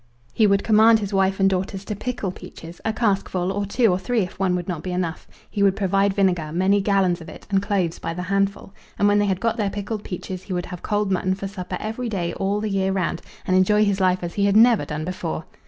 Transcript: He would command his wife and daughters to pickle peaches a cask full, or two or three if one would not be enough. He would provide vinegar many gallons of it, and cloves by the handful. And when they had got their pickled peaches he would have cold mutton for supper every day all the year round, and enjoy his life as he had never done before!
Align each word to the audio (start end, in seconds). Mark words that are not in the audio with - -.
He 0.33 0.47
would 0.47 0.63
command 0.63 0.97
his 0.97 1.13
wife 1.13 1.39
and 1.39 1.47
daughters 1.47 1.85
to 1.85 1.95
pickle 1.95 2.31
peaches 2.31 2.81
a 2.83 2.91
cask 2.91 3.29
full, 3.29 3.51
or 3.51 3.67
two 3.67 3.89
or 3.91 3.99
three 3.99 4.21
if 4.21 4.39
one 4.39 4.55
would 4.55 4.67
not 4.67 4.81
be 4.81 4.91
enough. 4.91 5.27
He 5.47 5.61
would 5.61 5.75
provide 5.75 6.15
vinegar 6.15 6.51
many 6.51 6.81
gallons 6.81 7.21
of 7.21 7.29
it, 7.29 7.45
and 7.51 7.61
cloves 7.61 7.99
by 7.99 8.15
the 8.15 8.23
handful. 8.23 8.73
And 8.97 9.07
when 9.07 9.19
they 9.19 9.27
had 9.27 9.39
got 9.39 9.57
their 9.57 9.69
pickled 9.69 10.03
peaches 10.03 10.41
he 10.41 10.53
would 10.53 10.65
have 10.65 10.81
cold 10.81 11.11
mutton 11.11 11.35
for 11.35 11.47
supper 11.47 11.77
every 11.79 12.09
day 12.09 12.33
all 12.33 12.59
the 12.59 12.69
year 12.71 12.91
round, 12.91 13.21
and 13.45 13.55
enjoy 13.55 13.85
his 13.85 13.99
life 13.99 14.23
as 14.23 14.33
he 14.33 14.45
had 14.45 14.57
never 14.57 14.85
done 14.85 15.05
before! 15.05 15.45